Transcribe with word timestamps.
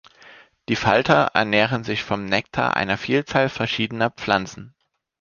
Die 0.67 0.75
Falter 0.75 1.29
ernähren 1.35 1.83
sich 1.83 2.03
vom 2.03 2.25
Nektar 2.25 2.75
einer 2.75 2.97
Vielzahl 2.97 3.49
verschiedener 3.49 4.09
Pflanzen. 4.09 4.73